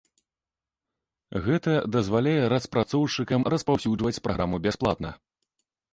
Гэта 1.47 1.71
дазваляе 1.95 2.35
распрацоўшчыкам 2.55 3.41
распаўсюджваць 3.55 4.17
праграму 4.29 4.55
бясплатна. 4.69 5.13